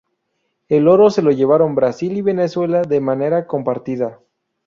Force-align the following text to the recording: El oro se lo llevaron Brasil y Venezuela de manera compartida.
El 0.67 0.87
oro 0.87 1.11
se 1.11 1.21
lo 1.21 1.29
llevaron 1.29 1.75
Brasil 1.75 2.17
y 2.17 2.23
Venezuela 2.23 2.81
de 2.81 2.99
manera 2.99 3.45
compartida. 3.45 4.19